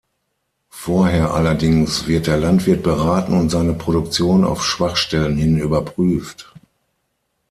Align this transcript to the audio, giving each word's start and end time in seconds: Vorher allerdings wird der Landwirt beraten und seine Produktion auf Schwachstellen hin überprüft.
Vorher 0.71 1.31
allerdings 1.35 2.07
wird 2.07 2.25
der 2.25 2.37
Landwirt 2.37 2.81
beraten 2.81 3.33
und 3.33 3.51
seine 3.51 3.73
Produktion 3.75 4.43
auf 4.43 4.65
Schwachstellen 4.65 5.37
hin 5.37 5.59
überprüft. 5.59 6.51